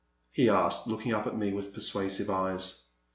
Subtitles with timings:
[0.31, 2.85] he asked, looking up at me with persuasive eyes.